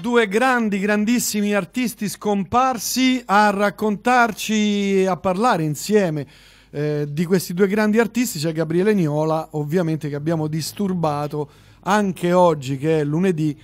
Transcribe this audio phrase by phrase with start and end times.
[0.00, 6.26] due grandi, grandissimi artisti scomparsi a raccontarci, a parlare insieme
[6.70, 8.38] eh, di questi due grandi artisti.
[8.38, 11.50] C'è Gabriele Niola, ovviamente, che abbiamo disturbato
[11.82, 13.58] anche oggi, che è lunedì.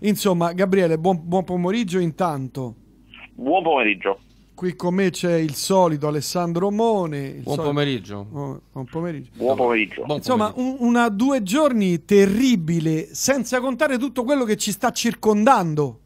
[0.00, 2.74] Insomma, Gabriele, buon, buon pomeriggio intanto.
[3.34, 4.18] Buon pomeriggio.
[4.62, 7.40] Qui con me c'è il solito Alessandro Mone.
[7.42, 7.62] Buon solito...
[7.64, 8.26] pomeriggio.
[8.32, 9.30] Oh, buon pomeriggio.
[9.34, 10.04] Buon pomeriggio.
[10.04, 10.82] Buon Insomma, pomeriggio.
[10.84, 15.98] un, una due giorni terribile, senza contare tutto quello che ci sta circondando.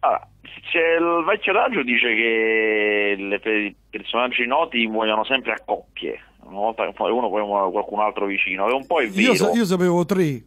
[0.00, 6.20] Allora, c'è il vecchio adagio dice che le, i personaggi noti muoiono sempre a coppie.
[6.42, 8.68] Una volta che uno poi muore qualcun altro vicino.
[8.68, 9.32] È un po' è vero.
[9.32, 10.44] Io, sa- io sapevo tre.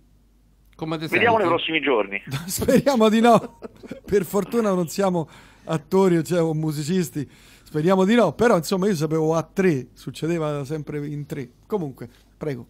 [0.78, 1.48] Vediamo nei senti?
[1.48, 2.22] prossimi giorni.
[2.46, 3.58] Speriamo di no.
[4.06, 5.28] Per fortuna non siamo
[5.66, 7.28] attori cioè, o musicisti.
[7.30, 8.34] Speriamo di no.
[8.34, 9.88] Però insomma io sapevo a tre.
[9.94, 11.50] Succedeva sempre in tre.
[11.68, 12.68] Comunque, prego.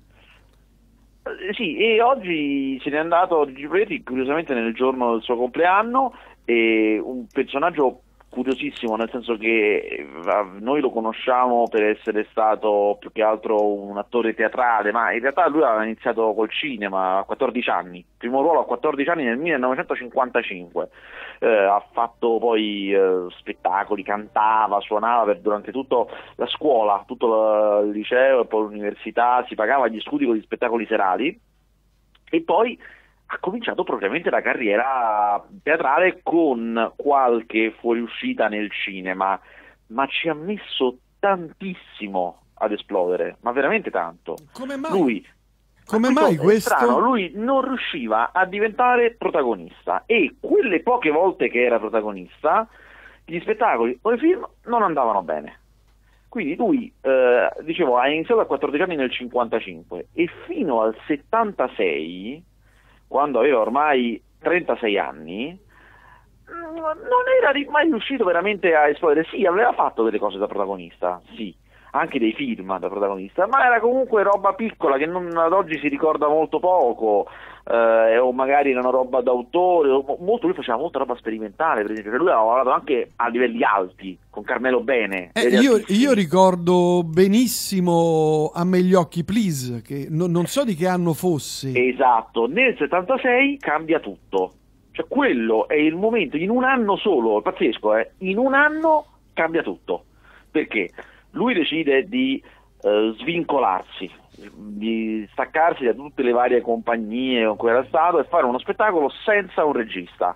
[1.24, 6.14] Eh, Sì, e oggi se n'è andato Gigi Preti, curiosamente nel giorno del suo compleanno,
[6.46, 8.02] un personaggio
[8.36, 10.06] curiosissimo, nel senso che
[10.60, 15.48] noi lo conosciamo per essere stato più che altro un attore teatrale, ma in realtà
[15.48, 20.90] lui aveva iniziato col cinema a 14 anni, primo ruolo a 14 anni nel 1955,
[21.40, 27.92] Eh, ha fatto poi eh, spettacoli, cantava, suonava per- durante tutta la scuola, tutto il
[27.92, 31.38] liceo e poi l'università, si pagava gli studi con gli spettacoli serali.
[32.30, 32.80] E poi
[33.28, 39.40] ha cominciato propriamente la carriera teatrale con qualche fuoriuscita nel cinema,
[39.88, 44.36] ma ci ha messo tantissimo ad esplodere, ma veramente tanto.
[44.54, 44.92] Come mai?
[44.92, 45.28] Lui
[45.86, 46.70] Come mai è questo?
[46.76, 52.68] strano, lui non riusciva a diventare protagonista e quelle poche volte che era protagonista,
[53.26, 55.60] gli spettacoli o i film non andavano bene.
[56.30, 62.44] Quindi lui, eh, dicevo, ha iniziato a 14 anni nel 55 e fino al 76,
[63.16, 65.58] quando aveva ormai 36 anni,
[66.48, 69.26] non era mai riuscito veramente a esplodere.
[69.32, 71.56] Sì, aveva fatto delle cose da protagonista, sì,
[71.92, 75.88] anche dei film da protagonista, ma era comunque roba piccola che non- ad oggi si
[75.88, 77.28] ricorda molto poco,
[77.68, 79.90] eh, o magari era una roba d'autore,
[80.20, 83.64] molto, lui faceva molta roba sperimentale, per esempio, che lui aveva lavorato anche a livelli
[83.64, 85.32] alti, con Carmelo Bene.
[85.34, 90.76] Eh, io, io ricordo benissimo A me gli occhi, please, che non, non so di
[90.76, 91.72] che anno fosse.
[91.74, 94.54] Esatto, nel 76 cambia tutto.
[94.92, 99.06] Cioè quello è il momento, in un anno solo, è pazzesco, eh, in un anno
[99.34, 100.06] cambia tutto.
[100.52, 100.92] Perché
[101.32, 102.42] lui decide di
[102.82, 104.10] eh, svincolarsi,
[104.56, 109.10] di staccarsi da tutte le varie compagnie con cui era stato e fare uno spettacolo
[109.24, 110.36] senza un regista.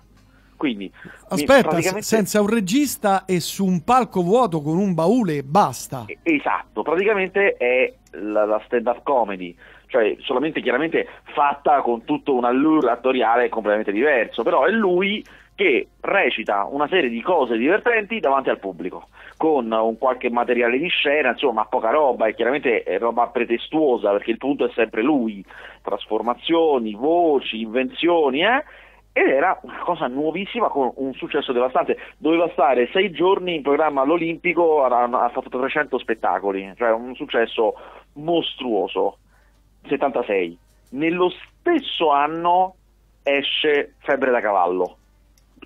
[0.56, 0.92] Quindi
[1.28, 6.04] Aspetta, praticamente- senza un regista e su un palco vuoto con un baule e basta.
[6.22, 9.56] Esatto, praticamente è la, la stand-up comedy,
[9.86, 15.24] cioè solamente chiaramente fatta con tutto un allure attoriale completamente diverso, però è lui
[15.60, 20.88] che recita una serie di cose divertenti davanti al pubblico, con un qualche materiale di
[20.88, 25.44] scena, insomma poca roba, e chiaramente è roba pretestuosa perché il punto è sempre lui,
[25.82, 28.64] trasformazioni, voci, invenzioni, eh?
[29.12, 31.98] ed era una cosa nuovissima con un successo devastante.
[32.16, 37.74] Doveva stare sei giorni in programma all'Olimpico, ha, fatto 300 spettacoli, cioè un successo
[38.14, 39.18] mostruoso.
[39.88, 40.58] 76.
[40.92, 42.76] Nello stesso anno
[43.22, 44.96] esce Febbre da cavallo,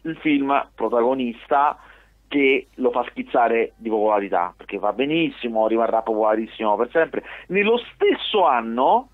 [0.04, 1.78] il film protagonista
[2.28, 7.22] che lo fa schizzare di popolarità, perché va benissimo, rimarrà popolarissimo per sempre.
[7.48, 9.09] Nello stesso anno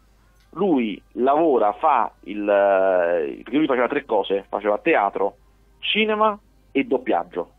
[0.53, 2.41] lui lavora, fa il...
[2.49, 5.37] eh, perché lui faceva tre cose, faceva teatro,
[5.81, 6.39] cinema
[6.73, 7.51] e doppiaggio.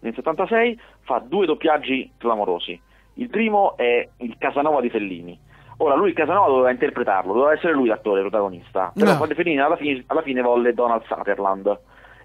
[0.00, 2.80] Nel 76 fa due doppiaggi clamorosi.
[3.14, 5.38] Il primo è il Casanova di Fellini.
[5.78, 8.92] Ora lui il Casanova doveva interpretarlo, doveva essere lui l'attore protagonista.
[8.94, 9.26] Però No.
[9.34, 11.78] Fellini alla fine, alla fine volle Donald Sutherland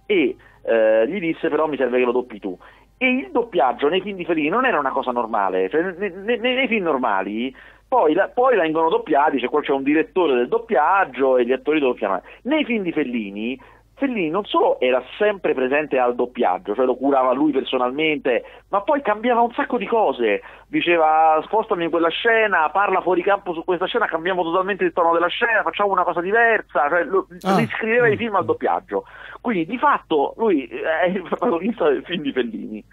[0.10, 2.58] e eh, gli disse però mi serve che lo doppi tu.
[2.98, 6.38] E il doppiaggio nei film di Fellini non era una cosa normale, cioè, ne- ne-
[6.38, 7.56] nei film normali
[7.88, 12.22] poi, la- poi vengono doppiati, c'è un direttore del doppiaggio e gli attori doppiano.
[12.44, 13.60] Nei film di Fellini,
[14.00, 19.02] Fellini non solo era sempre presente al doppiaggio, cioè lo curava lui personalmente, ma poi
[19.02, 20.42] cambiava un sacco di cose.
[20.68, 25.14] Diceva spostami in quella scena, parla fuori campo su questa scena, cambiamo totalmente il tono
[25.14, 27.58] della scena, facciamo una cosa diversa, cioè lo, Ah.
[27.58, 29.06] riscriveva i film al doppiaggio.
[29.42, 32.84] Quindi di fatto lui è il protagonista del film di Fellini.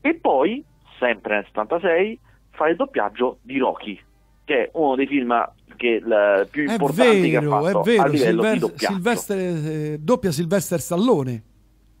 [0.00, 0.64] E poi,
[0.98, 2.20] sempre nel 76,
[2.50, 4.00] fa il doppiaggio di Rocky,
[4.44, 5.32] che è uno dei film
[5.78, 8.02] che, il più È importanti che ha vero, fatto è vero.
[8.02, 8.92] a livello di Silver- doppiaggio.
[8.94, 11.42] Silvestre- eh, doppia Silvester Stallone.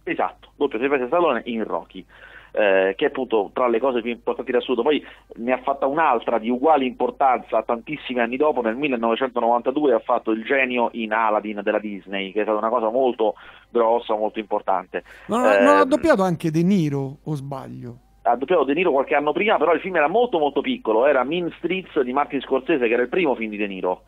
[0.04, 2.04] Esatto, doppio Silvestre Stallone in Rocky.
[2.50, 4.82] eh, che è appunto tra le cose più importanti in assoluto.
[4.82, 5.04] Poi
[5.36, 10.42] ne ha fatta un'altra di uguale importanza tantissimi anni dopo, nel 1992 ha fatto il
[10.44, 13.34] genio in Aladdin della Disney, che è stata una cosa molto
[13.68, 15.04] grossa, molto importante.
[15.26, 17.98] Ma non, eh, non ha doppiato anche De Niro, o sbaglio?
[18.30, 21.24] Ha doppiato De Niro qualche anno prima, però il film era molto molto piccolo, era
[21.24, 24.02] Mean Streets di Martin Scorsese, che era il primo film di De Niro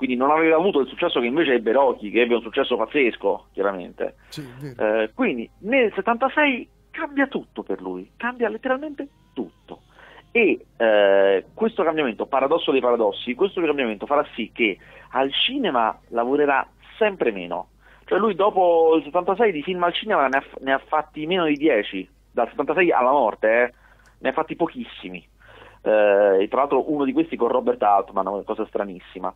[0.00, 3.48] quindi non aveva avuto il successo che invece ebbe Rocky, che ebbe un successo pazzesco,
[3.52, 4.14] chiaramente.
[4.28, 4.42] Sì,
[4.78, 9.82] eh, quindi nel 76 cambia tutto per lui, cambia letteralmente tutto.
[10.30, 14.78] E eh, questo cambiamento, paradosso dei paradossi, questo cambiamento farà sì che
[15.10, 17.68] al cinema lavorerà sempre meno.
[18.06, 21.44] Cioè lui dopo il 76 di film al cinema ne ha, ne ha fatti meno
[21.44, 23.72] di 10, dal 76 alla morte, eh,
[24.18, 25.26] ne ha fatti pochissimi.
[25.82, 29.34] Eh, tra l'altro uno di questi con Robert Altman, una cosa stranissima.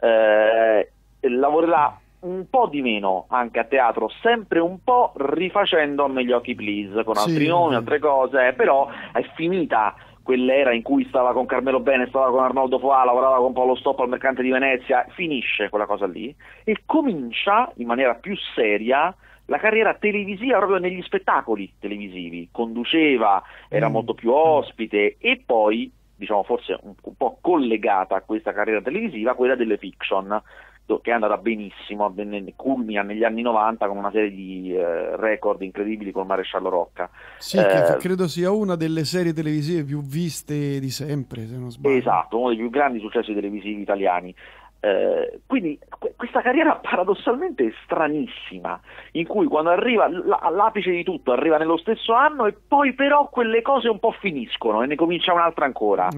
[0.00, 6.32] Eh, lavorerà un po' di meno anche a teatro, sempre un po' rifacendo a Megli
[6.32, 7.48] Occhi Please, con altri sì.
[7.48, 12.42] nomi, altre cose, però è finita quell'era in cui stava con Carmelo Bene, stava con
[12.42, 16.82] Arnoldo Foà, lavorava con Paolo Stoppa al Mercante di Venezia, finisce quella cosa lì e
[16.86, 19.14] comincia in maniera più seria
[19.46, 23.92] la carriera televisiva proprio negli spettacoli televisivi, conduceva, era mm.
[23.92, 29.34] molto più ospite e poi, diciamo forse un, un po' collegata a questa carriera televisiva,
[29.34, 30.42] quella delle fiction,
[30.86, 32.12] che è andata benissimo,
[32.56, 37.08] culmina negli anni 90 con una serie di eh, record incredibili col maresciallo Rocca.
[37.38, 41.70] Sì, eh, che credo sia una delle serie televisive più viste di sempre, se non
[41.70, 41.96] sbaglio.
[41.96, 44.34] Esatto, uno dei più grandi successi televisivi italiani.
[44.84, 45.78] Eh, quindi
[46.14, 48.78] questa carriera paradossalmente stranissima,
[49.12, 50.10] in cui quando arriva
[50.40, 54.82] all'apice di tutto arriva nello stesso anno e poi però quelle cose un po' finiscono
[54.82, 56.10] e ne comincia un'altra ancora.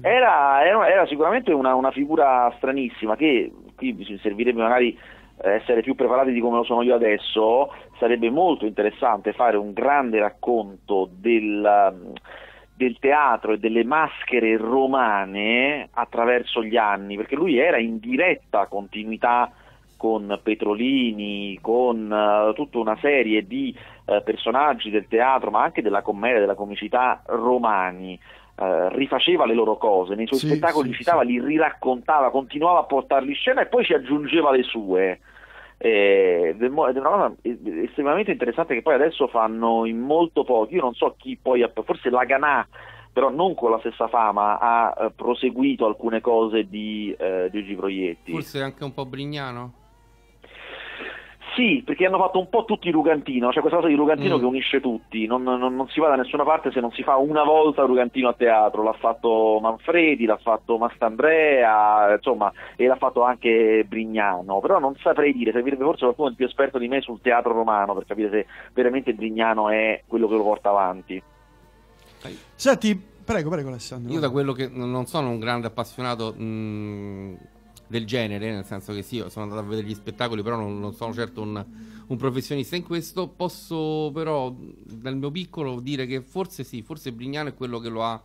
[0.00, 4.98] Era, era, era sicuramente una, una, figura stranissima che qui servirebbe magari
[5.36, 10.18] essere più preparati di come lo sono io adesso, sarebbe molto interessante fare un grande
[10.18, 12.18] racconto del
[12.78, 19.50] del teatro e delle maschere romane attraverso gli anni, perché lui era in diretta continuità
[19.96, 26.02] con Petrolini, con uh, tutta una serie di uh, personaggi del teatro, ma anche della
[26.02, 28.18] commedia, della comicità romani.
[28.54, 31.28] Uh, rifaceva le loro cose, nei suoi sì, spettacoli sì, citava, sì.
[31.28, 35.20] li riraccontava, continuava a portarli in scena e poi ci aggiungeva le sue
[35.78, 40.94] ed è una cosa estremamente interessante che poi adesso fanno in molto pochi, io non
[40.94, 42.66] so chi poi, forse la Ganà
[43.12, 48.30] però non con la stessa fama ha eh, proseguito alcune cose di eh, Proietti.
[48.30, 49.72] Forse anche un po' Brignano?
[51.58, 54.38] Sì, perché hanno fatto un po' tutti Rugantino, cioè questa cosa di Rugantino mm.
[54.38, 57.16] che unisce tutti, non, non, non, si va da nessuna parte se non si fa
[57.16, 63.24] una volta Rugantino a teatro, l'ha fatto Manfredi, l'ha fatto Mastandrea, insomma, e l'ha fatto
[63.24, 67.52] anche Brignano, però non saprei dire, servirebbe forse qualcuno più esperto di me sul teatro
[67.52, 71.20] romano per capire se veramente Brignano è quello che lo porta avanti.
[72.54, 72.94] Senti,
[73.24, 74.12] prego, prego Alessandro.
[74.12, 76.32] Io da quello che non sono un grande appassionato...
[76.34, 77.56] Mh
[77.88, 80.94] del genere, nel senso che sì, sono andato a vedere gli spettacoli, però non, non
[80.94, 81.64] sono certo un,
[82.06, 83.28] un, professionista in questo.
[83.28, 88.04] Posso però, dal mio piccolo, dire che forse sì, forse Brignano è quello che lo
[88.04, 88.22] ha,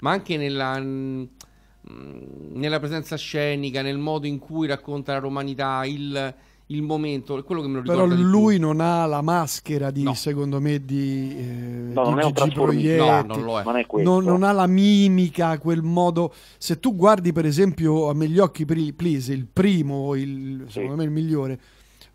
[0.00, 6.34] ma anche nella, nella presenza scenica, nel modo in cui racconta la romanità, il
[6.70, 10.14] il momento, quello che me lo ricorda Però lui non ha la maschera di, no.
[10.14, 12.98] secondo me, di, eh, no, di non Gigi Proietti.
[12.98, 13.64] No, non lo è.
[13.64, 16.32] Non, è non, non, ha la mimica, quel modo.
[16.58, 20.74] Se tu guardi, per esempio, a Me gli occhi please, il primo, il, sì.
[20.74, 21.60] secondo me il migliore,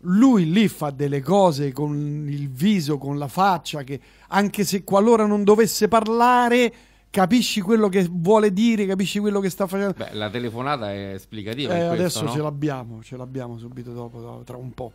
[0.00, 5.26] lui lì fa delle cose con il viso, con la faccia, che anche se qualora
[5.26, 6.72] non dovesse parlare
[7.16, 9.94] capisci quello che vuole dire, capisci quello che sta facendo.
[9.96, 11.72] Beh, la telefonata è esplicativa.
[11.72, 12.30] Eh, questo, adesso no?
[12.30, 14.92] ce l'abbiamo, ce l'abbiamo subito dopo, tra un po'.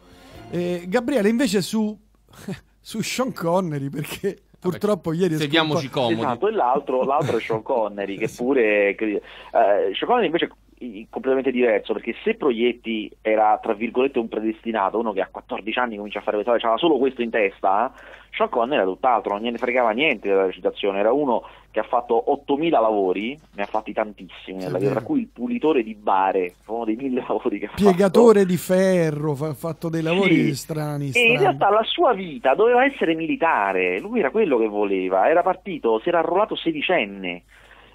[0.51, 1.97] Eh, Gabriele, invece su,
[2.79, 8.15] su Sean Connery, perché purtroppo ieri sediamoci comodi esatto e l'altro, l'altro è Sean Connery
[8.15, 8.95] che pure eh,
[9.95, 10.51] Sean Connery invece
[11.09, 15.97] completamente diverso perché se Proietti era tra virgolette un predestinato uno che a 14 anni
[15.97, 17.91] comincia a fare questa cosa aveva solo questo in testa
[18.31, 22.23] Sean Connery era tutt'altro non gliene fregava niente della recitazione era uno che ha fatto
[22.47, 26.95] 8.000 lavori ne ha fatti tantissimi vita tra cui il pulitore di bare uno dei
[26.95, 28.51] mille lavori che ha piegatore fatto.
[28.51, 30.55] di ferro ha fatto dei lavori sì.
[30.55, 34.67] strani, strani e in realtà la sua vita doveva essere militare lui era quello che
[34.67, 37.43] voleva era partito si era arruolato sedicenne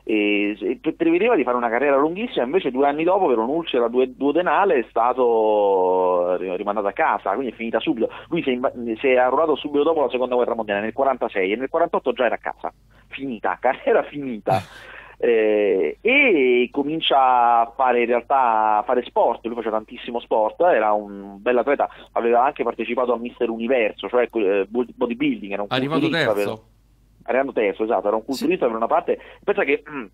[0.09, 4.87] e, prevedeva di fare una carriera lunghissima, invece due anni dopo per un'ulcera duodenale è
[4.89, 8.09] stato rimandato a casa, quindi è finita subito.
[8.29, 11.57] Lui si è, si è arruolato subito dopo la seconda guerra mondiale, nel 46 e
[11.57, 12.73] nel 48 già era a casa,
[13.09, 14.63] finita, carriera finita.
[15.19, 20.93] Eh, e comincia a fare in realtà a fare sport, lui faceva tantissimo sport, era
[20.93, 26.09] un bel atleta, aveva anche partecipato a Mister Universo, cioè eh, bodybuilding, era un arrivato
[26.11, 26.35] terzo.
[26.35, 26.61] Però
[27.27, 28.71] Ariano Teso, esatto, era un culturista sì.
[28.71, 29.83] per una parte, pensa che...
[29.89, 30.07] Mm,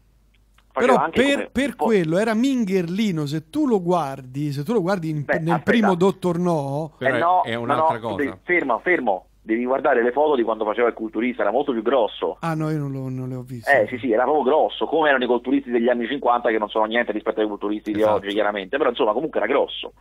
[0.73, 5.23] però per, per quello era Mingherlino, se tu lo guardi, se tu lo guardi in,
[5.23, 5.71] Beh, nel aspetta.
[5.71, 8.39] primo Dottor No, eh no, è un'altra no, cosa.
[8.43, 12.39] Fermo, fermo, devi guardare le foto di quando faceva il culturista, era molto più grosso.
[12.41, 13.83] Ah no, io non, lo, non le ho viste.
[13.83, 16.71] Eh sì sì, era proprio grosso, come erano i culturisti degli anni 50 che non
[16.71, 18.19] sono niente rispetto ai culturisti esatto.
[18.21, 19.93] di oggi chiaramente, però insomma comunque era grosso.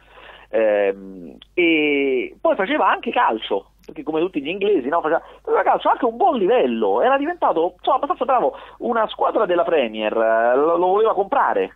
[0.50, 5.90] Ehm, e poi faceva anche calcio, perché come tutti gli inglesi no, faceva, faceva calcio
[5.90, 10.78] anche un buon livello, era diventato insomma, abbastanza bravo, una squadra della Premier eh, lo,
[10.78, 11.76] lo voleva comprare.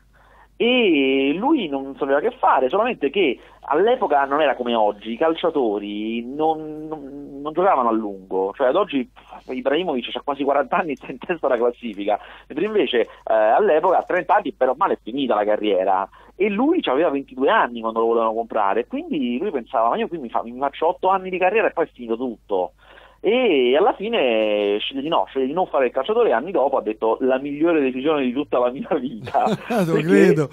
[0.57, 6.25] E lui non sapeva che fare, solamente che all'epoca non era come oggi, i calciatori
[6.33, 9.05] non, non, non giocavano a lungo, cioè ad oggi
[9.47, 12.17] Ibrahimovic ha quasi 40 anni e sta in testa alla classifica,
[12.47, 16.81] mentre invece eh, all'epoca a 30 anni però male è finita la carriera e lui
[16.85, 20.43] aveva 22 anni quando lo volevano comprare, quindi lui pensava ma io qui mi, fa,
[20.43, 22.73] mi faccio 8 anni di carriera e poi è finito tutto.
[23.21, 26.77] E alla fine sceglie di no, sceglie di non fare il calciatore e anni dopo
[26.77, 29.45] ha detto la migliore decisione di tutta la mia vita.
[29.87, 30.47] Lo credo,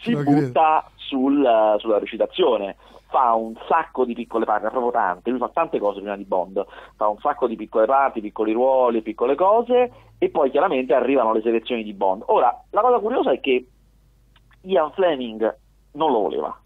[0.00, 2.76] si lo butta sul, sulla recitazione
[3.08, 6.62] fa un sacco di piccole parti, proprio tante, lui fa tante cose prima di Bond,
[6.96, 11.40] fa un sacco di piccole parti, piccoli ruoli, piccole cose e poi chiaramente arrivano le
[11.40, 12.24] selezioni di Bond.
[12.26, 13.66] Ora, la cosa curiosa è che
[14.62, 15.56] Ian Fleming
[15.92, 16.60] non lo voleva.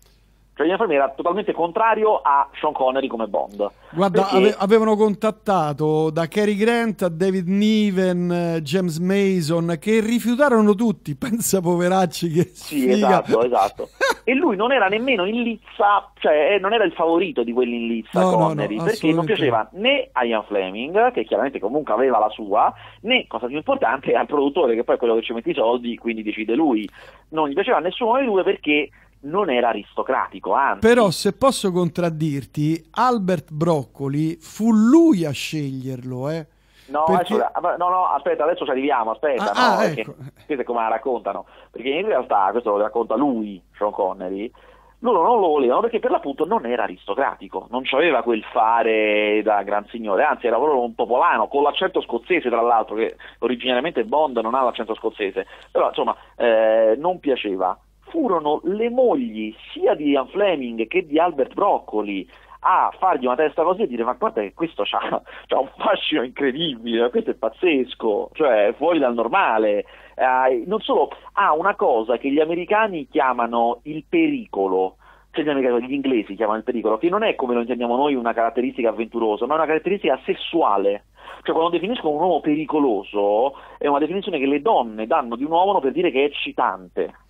[0.63, 3.69] Cioè Ian Fleming era totalmente contrario a Sean Connery come Bond.
[3.91, 4.37] Guarda, perché...
[4.37, 11.17] ave- avevano contattato da Cary Grant a David Niven, eh, James Mason, che rifiutarono tutti,
[11.19, 12.95] pensa poveracci che Sì, figa.
[12.95, 13.89] esatto, esatto.
[14.25, 17.77] e lui non era nemmeno in lizza, cioè eh, non era il favorito di quelli
[17.83, 21.59] in lizza no, Connery, no, no, perché non piaceva né a Ian Fleming, che chiaramente
[21.59, 25.23] comunque aveva la sua, né, cosa più importante, al produttore, che poi è quello che
[25.23, 26.89] ci mette i soldi, quindi decide lui.
[27.31, 28.89] Non gli piaceva a nessuno dei due perché
[29.23, 30.87] non era aristocratico, anzi.
[30.87, 36.47] Però se posso contraddirti, Albert Broccoli fu lui a sceglierlo, eh.
[36.87, 37.35] No, perché...
[37.35, 40.15] adesso, no, no, aspetta, adesso ci arriviamo, aspetta, ah, no, ah, ecco.
[40.47, 44.51] perché, come la raccontano, perché in realtà, questo lo racconta lui, Sean Connery,
[44.99, 49.63] loro non lo volevano perché per l'appunto non era aristocratico, non aveva quel fare da
[49.63, 54.37] gran signore, anzi era proprio un popolano, con l'accento scozzese tra l'altro, che originariamente Bond
[54.39, 57.77] non ha l'accento scozzese, però insomma eh, non piaceva
[58.13, 62.29] furono le mogli sia di Ian Fleming che di Albert Broccoli
[62.65, 65.23] a fargli una testa così e dire ma guarda che questo ha
[65.59, 69.87] un fascino incredibile, questo è pazzesco, cioè fuori dal normale.
[70.15, 74.97] Eh, non solo, ha una cosa che gli americani chiamano il pericolo,
[75.33, 78.91] cioè gli inglesi chiamano il pericolo, che non è come lo intendiamo noi una caratteristica
[78.91, 81.07] avventurosa, ma è una caratteristica sessuale.
[81.43, 85.51] Cioè quando definiscono un uomo pericoloso è una definizione che le donne danno di un
[85.51, 87.22] uomo per dire che è eccitante.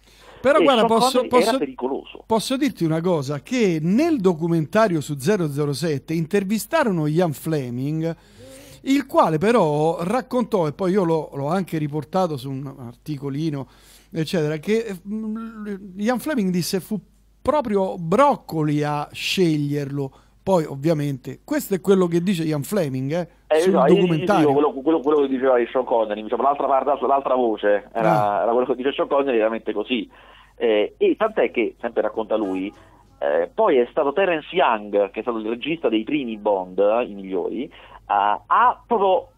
[0.43, 1.57] Però e guarda, posso, posso,
[2.27, 8.17] posso, dirti una cosa, che nel documentario su 007 intervistarono Ian Fleming,
[8.83, 13.69] il quale però raccontò, e poi io l'ho, l'ho anche riportato su un articolino,
[14.11, 17.01] eccetera, che mm, Ian Fleming disse fu
[17.41, 20.13] proprio Broccoli a sceglierlo.
[20.43, 24.49] Poi, ovviamente, questo è quello che dice Ian Fleming eh, eh, sul no, documentario.
[24.49, 28.39] Io, quello, quello, quello, che diceva di Sean Connery, diciamo, l'altra, parte, l'altra voce era,
[28.39, 28.43] ah.
[28.43, 30.11] era, quello che dice Sean Connery, veramente così.
[30.57, 32.73] Eh, e tant'è che, sempre racconta lui,
[33.19, 37.15] eh, poi è stato Terence Young, che è stato il regista dei primi Bond, i
[37.15, 37.71] migliori,
[38.09, 39.29] uh, a proprio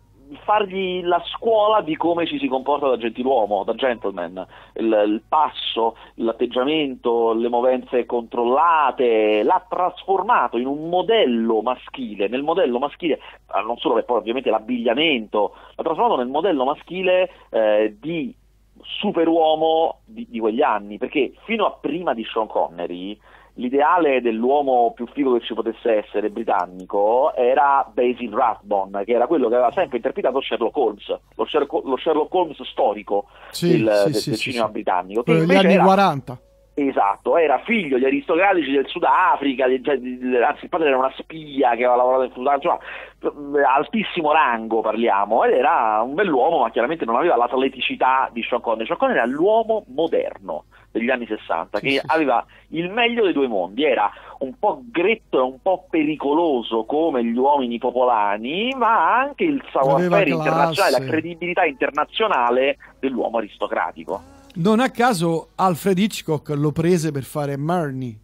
[0.44, 5.96] fargli la scuola di come ci si comporta da gentiluomo, da gentleman, il, il passo,
[6.14, 13.76] l'atteggiamento, le movenze controllate, l'ha trasformato in un modello maschile, nel modello maschile, ah, non
[13.78, 18.34] solo per poi ovviamente l'abbigliamento, l'ha trasformato nel modello maschile eh, di
[18.82, 23.18] superuomo di, di, quegli anni, perché fino a prima di Sean Connery
[23.54, 29.48] l'ideale dell'uomo più figo che ci potesse essere britannico era Basil Rathbone, che era quello
[29.48, 34.10] che aveva sempre interpretato Sherlock Holmes, lo Sherlock, lo Sherlock Holmes storico sì, del, sì,
[34.10, 35.22] del, sì, del cinema britannico.
[35.22, 36.38] Che negli anni era, 40.
[36.76, 41.84] Esatto, era figlio di aristocratici del Sudafrica, cioè, anzi il padre era una spia che
[41.84, 42.78] aveva lavorato in Sudafrica,
[43.20, 48.60] insomma, altissimo rango parliamo, ed era un bell'uomo ma chiaramente non aveva l'atleticità di Sean
[48.60, 53.46] Connery, Sean Connery era l'uomo moderno degli anni 60 che aveva il meglio dei due
[53.46, 59.44] mondi, era un po' gretto e un po' pericoloso come gli uomini popolani, ma anche
[59.44, 64.42] il savoir-faire internazionale, la credibilità internazionale dell'uomo aristocratico.
[64.56, 68.16] Non a caso Alfred Hitchcock lo prese per fare Marnie.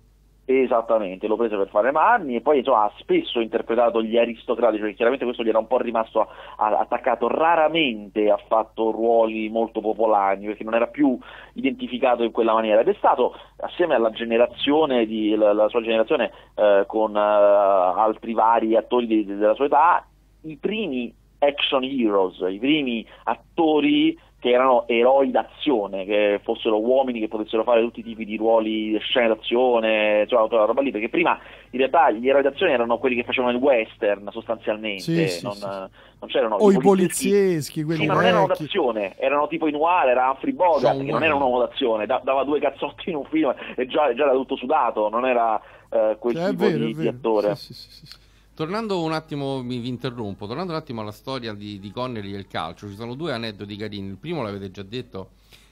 [0.45, 4.95] Esattamente, lo prese per fare Marnie e poi insomma, ha spesso interpretato gli aristocratici, perché
[4.95, 9.81] chiaramente questo gli era un po' rimasto a, a, attaccato, raramente ha fatto ruoli molto
[9.81, 11.19] popolari perché non era più
[11.55, 16.31] identificato in quella maniera ed è stato assieme alla generazione, di, la, la sua generazione
[16.55, 20.07] eh, con uh, altri vari attori di, della sua età,
[20.43, 27.29] i primi action heroes, i primi attori che erano eroi d'azione, che fossero uomini che
[27.29, 31.11] potessero fare tutti i tipi di ruoli, scene d'azione, cioè tutta la roba lì, perché
[31.11, 31.39] prima
[31.71, 35.57] in realtà gli eroi d'azione erano quelli che facevano il western sostanzialmente, Sì, sì, non,
[35.57, 35.63] sì.
[35.63, 40.09] non c'erano O i polizieschi, Sì, quelli ma non erano d'azione, erano tipo i noir,
[40.09, 43.25] era Humphrey Bogart, che non era un uomo d'azione, da- dava due cazzotti in un
[43.27, 46.95] film e già, già era tutto sudato, non era eh, quel Cioè, tipo vero, di,
[46.97, 47.55] di attore.
[47.57, 48.17] Sì, sì, sì, sì.
[48.61, 52.37] Tornando un attimo, mi vi interrompo, tornando un attimo alla storia di, di Connery e
[52.37, 54.09] il calcio, ci sono due aneddoti carini.
[54.09, 55.31] Il primo l'avete già detto,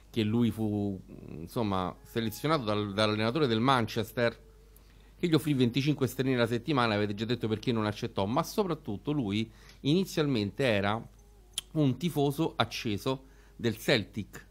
[0.08, 4.34] che lui fu insomma selezionato dal- dall'allenatore del Manchester,
[5.18, 9.12] che gli offrì 25 sterline alla settimana, avete già detto perché non accettò, ma soprattutto
[9.12, 10.98] lui inizialmente era
[11.72, 14.46] un tifoso acceso del Celtic.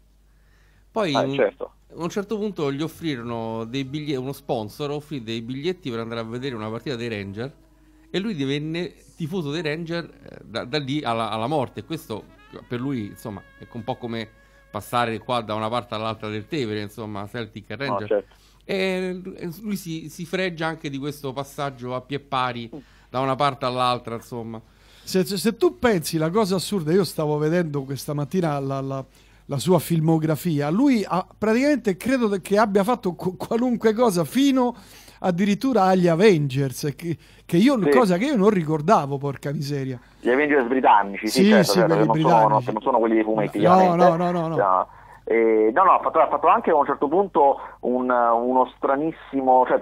[0.92, 1.72] Poi Ah, certo.
[1.88, 6.20] a un certo punto gli offrirono dei biglietti, uno sponsor offrì dei biglietti per andare
[6.20, 7.66] a vedere una partita dei Ranger
[8.10, 11.84] e lui divenne tifoso dei Ranger eh, da, da lì alla, alla morte.
[11.84, 12.24] Questo
[12.66, 14.28] per lui, insomma, è un po' come
[14.70, 18.06] passare qua da una parte all'altra del Tevere, insomma, Celtic e No, Ranger.
[18.08, 18.34] certo.
[18.64, 19.20] E
[19.62, 22.70] lui si, si fregia anche di questo passaggio a pie pari
[23.08, 24.60] da una parte all'altra, insomma.
[25.02, 29.04] Se, se- se tu pensi la cosa assurda, io stavo vedendo questa mattina la, la-
[29.46, 34.76] la sua filmografia, lui ha, praticamente credo che abbia fatto qu- qualunque cosa fino
[35.20, 37.88] addirittura agli Avengers, che, che io, Sì.
[37.90, 39.98] cosa che io non ricordavo, porca miseria.
[40.20, 42.64] Gli Avengers britannici, sì, Sì, certo, sì, certo, non, sono, britannici.
[42.66, 44.04] che non sono quelli dei fumetti, No, chiaramente.
[44.04, 44.88] no, no, no, no.
[45.24, 49.64] Eh, no, no, ha fatto, ha fatto anche a un certo punto un- uno stranissimo...
[49.66, 49.80] Cioè,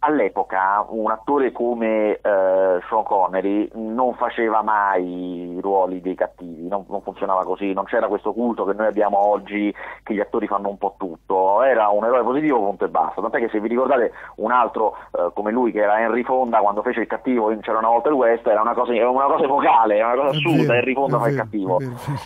[0.00, 6.84] all'epoca un attore come eh, Sean Connery non faceva mai i ruoli dei cattivi, non,
[6.88, 10.68] non funzionava così, non c'era questo culto che noi abbiamo oggi che gli attori fanno
[10.68, 14.12] un po' tutto, era un eroe positivo punto e basta, tant'è che se vi ricordate
[14.36, 17.78] un altro eh, come lui che era Henry Fonda quando fece il cattivo in C'era
[17.78, 20.76] una volta il West era una cosa, era una cosa epocale, era una cosa assurda,
[20.76, 21.78] Henry Fonda fa il cattivo.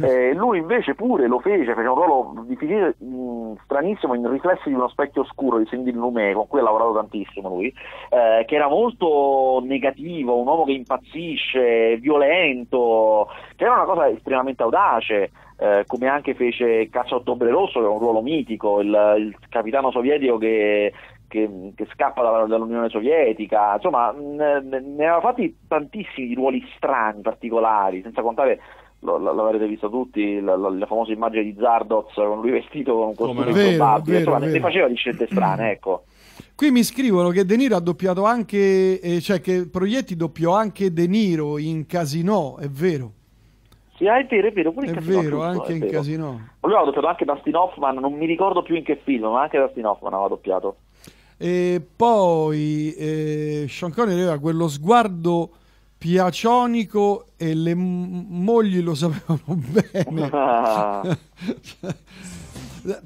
[0.02, 4.75] Eh, lui invece pure lo fece, fece un ruolo difficile, mh, stranissimo, in riflessi di
[4.75, 8.69] uno specchio oscuro di Cindy Lumet, con cui ha lavorato tantissimo lui, eh, che era
[8.69, 16.09] molto negativo, un uomo che impazzisce, violento, che era una cosa estremamente audace, eh, come
[16.09, 20.92] anche fece Caccia Ottobre Rosso, che è un ruolo mitico, il, il capitano sovietico che
[21.33, 28.20] che, che scappa dall'Unione Sovietica, insomma ne, ne aveva fatti tantissimi ruoli strani, particolari, senza
[28.20, 28.61] contare,
[28.98, 33.14] l'avrete visto tutti, la, la- la famosa immagine di Zardoz con lui vestito con un
[33.14, 33.51] costume?
[33.51, 34.64] Vero, improbabile, vero, insomma ne- ne vero.
[34.64, 36.05] faceva di scelte strane, ecco.
[36.62, 40.92] Qui mi scrivono che De Niro ha doppiato anche, eh, cioè che Proietti doppiò anche
[40.92, 43.11] De Niro in Casino, è vero.
[43.96, 45.92] Sì, è vero, è vero, pure È in Casino, vero, giusto, anche è in vero.
[45.92, 46.48] Casino.
[46.61, 49.59] Lui aveva doppiato anche Dustin Hoffman, non mi ricordo più in che film, ma anche
[49.59, 50.77] Dustin Hoffman aveva doppiato.
[51.37, 55.51] E poi eh, Sean Connery aveva quello sguardo
[55.98, 60.31] piacionico e le mogli lo sapevano bene.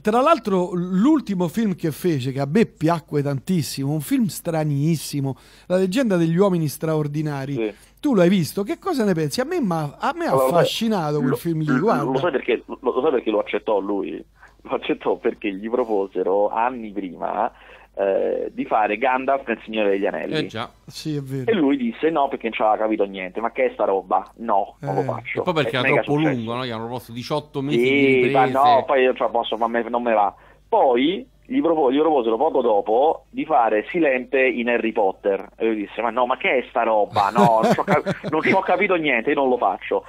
[0.01, 5.37] Tra l'altro, l'ultimo film che fece, che a me piacque tantissimo, un film stranissimo,
[5.67, 7.55] La leggenda degli uomini straordinari.
[7.55, 7.75] sì.
[7.99, 8.62] Tu l'hai visto?
[8.62, 9.41] Che cosa ne pensi?
[9.41, 12.19] A me, m'ha- a me ha Allora, affascinato quel lo- film lì, Lo guarda.
[12.21, 14.25] sai, perché, lo, lo sai perché lo accettò lui?
[14.62, 17.51] Lo accettò perché gli proposero anni prima
[17.99, 20.35] eh, di fare Gandalf nel Signore degli Anelli.
[20.35, 20.71] Eh già.
[20.87, 23.71] Sì, è E lui disse no perché non ci aveva capito niente, ma che è
[23.73, 24.31] sta roba?
[24.37, 25.05] No, non Eh.
[25.05, 25.41] lo faccio.
[25.41, 26.35] E poi perché era troppo successo.
[26.35, 26.67] lungo, no?
[26.67, 29.67] Gli hanno proposto 18 mesi di Sì, ma no, poi io ce la posso, ma
[29.69, 30.35] me- non me va.
[30.69, 35.49] Poi gli, propo- gli proposero poco dopo di fare Silente in Harry Potter.
[35.57, 37.31] E lui disse: Ma no, ma che è sta roba?
[37.31, 40.05] No, non ci ho, cap- non ci ho capito niente, io non lo faccio.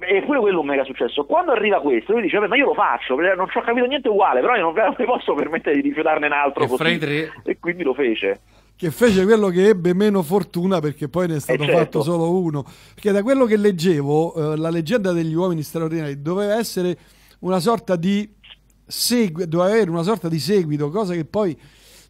[0.00, 1.24] E pure quello è un mega successo.
[1.24, 3.86] Quando arriva questo, lui dice: Vabbè, ma io lo faccio, perché non ci ho capito
[3.86, 6.76] niente uguale, però io non mi posso permettere di rifiutarne un altro E così.
[6.82, 8.40] fra i tre E quindi lo fece.
[8.74, 11.80] Che fece quello che ebbe meno fortuna perché poi ne è stato Eh, certo.
[11.80, 12.64] fatto solo uno.
[12.94, 16.96] Perché da quello che leggevo, eh, la leggenda degli uomini straordinari doveva essere
[17.40, 18.28] una sorta di
[18.84, 21.56] seguito, doveva avere una sorta di seguito, cosa che poi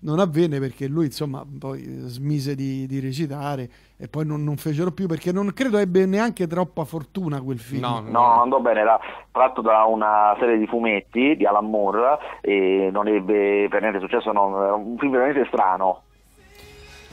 [0.03, 4.91] non avvenne perché lui insomma poi smise di, di recitare e poi non, non fecero
[4.93, 7.81] più perché non credo ebbe neanche troppa fortuna quel film.
[7.83, 8.99] No, No, andò bene, era
[9.31, 14.33] tratto da una serie di fumetti di Alan Moore e non ebbe per niente successo,
[14.33, 16.03] no, era un film veramente strano.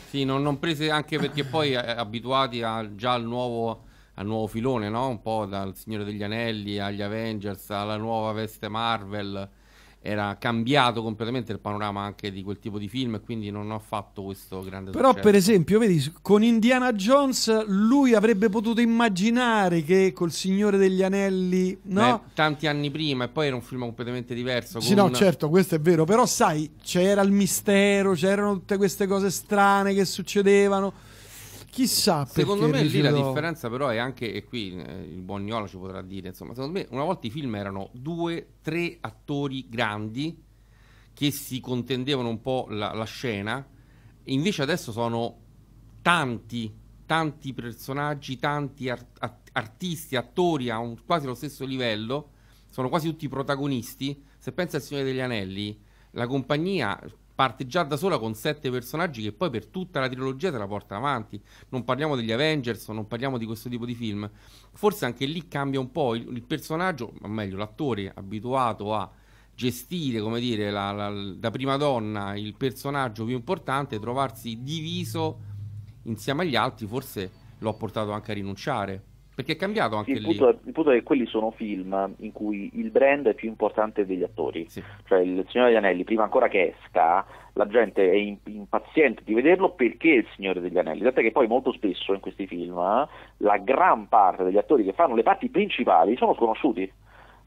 [0.06, 3.84] Sì, non, non prese anche perché poi eh, abituati a- già al nuovo,
[4.16, 5.08] al nuovo filone, no?
[5.08, 9.48] Un po' dal Signore degli Anelli agli Avengers, alla nuova veste Marvel.
[10.02, 13.80] Era cambiato completamente il panorama anche di quel tipo di film e quindi non ho
[13.80, 15.26] fatto questo grande Però successo.
[15.26, 21.78] per esempio, vedi, con Indiana Jones lui avrebbe potuto immaginare che col Signore degli Anelli,
[21.84, 22.22] no?
[22.24, 24.80] Beh, tanti anni prima e poi era un film completamente diverso.
[24.80, 29.06] Sì, con- no, certo, questo è vero, però sai, c'era il mistero, c'erano tutte queste
[29.06, 30.94] cose strane che succedevano.
[31.80, 35.66] Chissà Secondo me lì la differenza però è anche, e qui eh, il buon Niola
[35.66, 40.44] ci potrà dire, insomma, secondo me una volta i film erano due, tre attori grandi
[41.14, 43.66] che si contendevano un po' la, la scena,
[44.26, 45.38] invece adesso sono
[46.02, 46.74] tanti,
[47.06, 52.32] tanti personaggi, tanti ar- at- artisti, attori a un- quasi allo stesso livello,
[52.70, 54.22] sono quasi tutti protagonisti.
[54.38, 57.00] Se pensi al Signore degli Anelli, la compagnia
[57.40, 60.68] parte già da sola con sette personaggi che poi per tutta la trilogia te la
[60.68, 61.42] portano avanti.
[61.70, 64.30] Non parliamo degli Avengers, non parliamo di questo tipo di film.
[64.74, 69.10] Forse anche lì cambia un po' il, il personaggio, o meglio l'attore abituato a
[69.56, 75.40] gestire, come dire, la, la- da prima donna il personaggio più importante, trovarsi diviso
[76.04, 79.04] insieme agli altri, forse lo ha portato anche a rinunciare.
[79.40, 80.36] Perché è cambiato anche il, lì.
[80.36, 84.06] punto, il punto è che quelli sono film in cui il brand è più importante
[84.06, 84.66] degli attori.
[84.68, 84.84] Sì.
[85.08, 89.70] Cioè il Signore degli Anelli, prima ancora che esca, la gente è impaziente di vederlo
[89.70, 91.04] perché è il Signore degli Anelli.
[91.04, 94.92] Tant'è che poi molto spesso in questi film eh, la gran parte degli attori che
[94.92, 96.92] fanno le parti principali sono sconosciuti.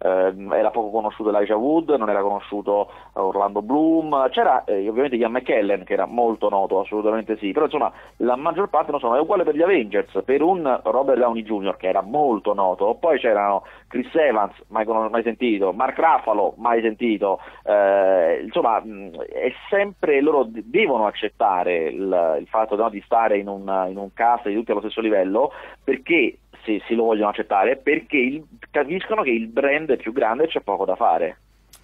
[0.03, 5.17] Eh, era poco conosciuto Elijah Wood, non era conosciuto eh, Orlando Bloom, c'era eh, ovviamente
[5.17, 9.15] Ian McKellen che era molto noto, assolutamente sì, però insomma la maggior parte non sono,
[9.15, 11.77] è uguale per gli Avengers, per un Robert Downey Jr.
[11.77, 17.39] che era molto noto, poi c'erano Chris Evans, mai, mai sentito, Mark Ruffalo, mai sentito,
[17.63, 23.47] eh, insomma è sempre, loro de- devono accettare il, il fatto no, di stare in
[23.47, 25.53] un, in un cast di tutti allo stesso livello
[25.85, 30.45] perché se, se lo vogliono accettare perché il- capiscono che il brand è più grande
[30.45, 31.39] e c'è poco da fare.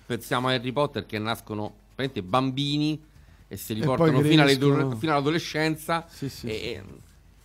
[0.06, 3.00] Pensiamo a Harry Potter che nascono veramente bambini
[3.48, 6.04] e se li E portano fino, alle- fino all'adolescenza.
[6.08, 6.64] Sì, sì, e, sì.
[6.72, 6.82] e-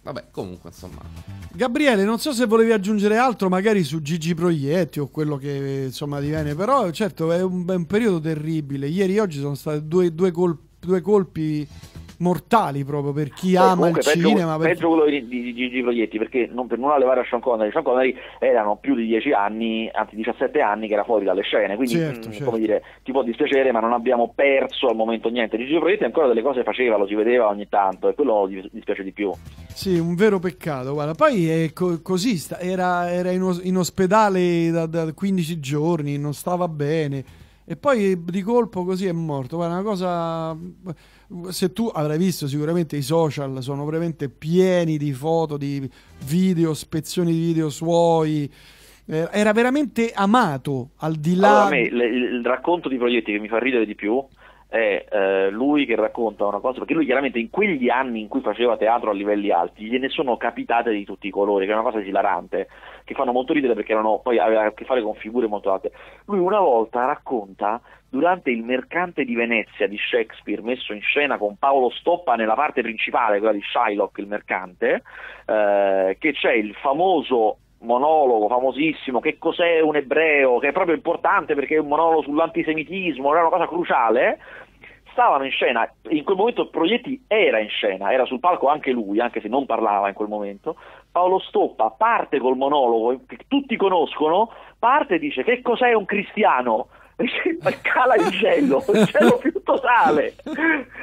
[0.01, 1.01] vabbè, comunque, insomma.
[1.51, 6.19] Gabriele, non so se volevi aggiungere altro magari su Gigi Proietti o quello che insomma
[6.19, 8.87] diviene, però certo è un, è un periodo terribile.
[8.87, 11.67] Ieri e oggi sono stati due, due col- due colpi
[12.19, 14.57] mortali proprio per chi Beh, ama il comunque, peggio, cinema.
[14.57, 17.83] per- peggio quello di, Gigi Proietti perché non per nulla levare a Sean Connery Sean
[17.83, 21.93] Connery erano più di 10 anni anzi 17 anni che era fuori dalle scene quindi
[21.95, 22.45] Certo, mh, certo.
[22.45, 26.27] come dire ti può dispiacere ma non abbiamo perso al momento niente Gigi Proietti ancora
[26.27, 29.31] delle cose faceva lo si vedeva ogni tanto e quello di- dispiace di più
[29.73, 30.93] Sì, un vero peccato.
[30.93, 35.59] Guarda, poi è co- così, sta- era, era in, os- in ospedale da, da 15
[35.59, 37.23] giorni, non stava bene.
[37.65, 39.55] E poi di colpo così è morto.
[39.55, 40.55] Guarda, una cosa.
[41.49, 45.89] Se tu avrai visto sicuramente i social sono veramente pieni di foto, di
[46.25, 48.51] video, spezzoni di video suoi.
[49.05, 51.65] Eh, Era veramente amato al di là.
[51.65, 54.23] Allora, a me il, il racconto di Proietti che mi fa ridere di più
[54.73, 58.41] è eh, lui che racconta una cosa, perché lui chiaramente in quegli anni in cui
[58.41, 61.83] faceva teatro a livelli alti gliene sono capitate di tutti i colori, che è una
[61.83, 62.67] cosa esilarante,
[63.03, 65.91] che fanno molto ridere perché erano, poi aveva a che fare con figure molto alte.
[66.25, 67.79] Lui una volta racconta
[68.13, 72.83] durante il Mercante di Venezia di Shakespeare, messo in scena con Paolo Stoppa nella parte
[72.83, 75.01] principale, quella di Shylock, il mercante,
[75.47, 81.55] eh, che c'è il famoso monologo famosissimo, che cos'è un ebreo, che è proprio importante
[81.55, 84.39] perché è un monologo sull'antisemitismo, era una cosa cruciale,
[85.11, 89.21] stavano in scena, in quel momento Proietti era in scena, era sul palco anche lui,
[89.21, 90.75] anche se non parlava in quel momento,
[91.11, 96.89] Paolo Stoppa parte col monologo che tutti conoscono, parte e dice che cos'è un cristiano?
[97.81, 100.33] Cala il cielo, il cielo più totale.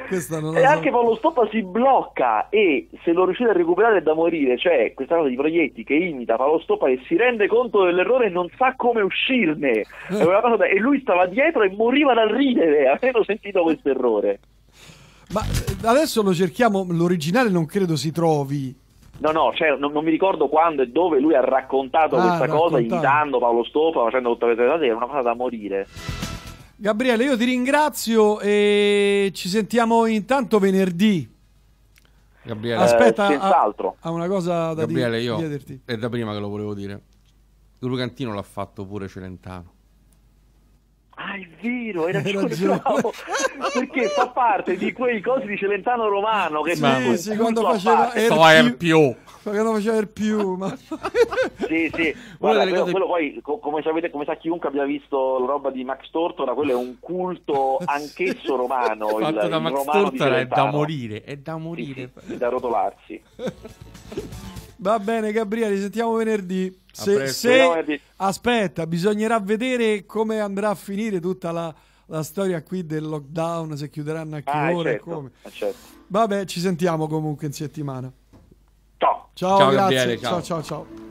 [0.09, 0.67] E so.
[0.67, 4.93] anche Paolo Stoppa si blocca e se lo riuscite a recuperare è da morire, cioè
[4.93, 8.49] questa cosa di Proietti che imita Paolo Stoppa e si rende conto dell'errore e non
[8.57, 9.85] sa come uscirne.
[10.09, 14.39] Cosa da- E lui stava dietro e moriva dal ridere, avendo sentito questo errore.
[15.29, 16.85] Ma eh, adesso lo cerchiamo.
[16.89, 18.80] L'originale non credo si trovi.
[19.19, 22.47] No, no, cioè, non, non mi ricordo quando e dove lui ha raccontato Ah, questa
[22.47, 25.87] cosa, imitando Paolo Stoppa, facendo tutte queste cose, è una cosa da morire.
[26.75, 31.29] Gabriele, io ti ringrazio e ci sentiamo intanto venerdì.
[32.43, 33.97] Gabriele, Aspetta, Eh, senz'altro.
[33.99, 35.81] ha una cosa da Gabriele io chiederti.
[35.85, 36.99] è da prima che lo volevo dire.
[37.79, 39.73] Lucantino l'ha fatto pure Celentano.
[41.23, 42.79] Ah, è vero, hai ragione, ragione.
[42.83, 43.13] bravo.
[43.73, 48.11] perché fa parte di quei cosi di Celentano Romano che Sì, fanno sì, quando faceva-
[48.11, 49.15] è più-.
[49.43, 50.67] Quando faceva il più, ma...
[50.77, 55.39] Sì, sì, guarda, quello, cose- quello poi, co- come sapete, come sa chiunque abbia visto
[55.39, 59.61] la roba di Max Tortora, quello è un culto anchesso romano, il, Fatto da il
[59.61, 62.11] Max romano di Tortora è da morire, è da Sì, morire.
[62.27, 63.21] sì, da rotolarsi.
[64.81, 66.75] Va bene, Gabriele, sentiamo venerdì.
[66.91, 67.99] Se, se- venerdì.
[68.17, 71.73] aspetta, bisognerà vedere come andrà a finire tutta la,
[72.07, 75.31] la storia qui del lockdown, se chiuderanno a che Ah, ora e certo, come.
[75.51, 75.77] certo.
[76.07, 78.11] Vabbè, ci sentiamo comunque in settimana.
[78.97, 79.29] Ciao.
[79.33, 79.95] Ciao, Ciao, grazie.
[79.95, 80.41] Gabriele, ciao.
[80.41, 80.63] ciao, ciao.
[80.63, 81.10] ciao.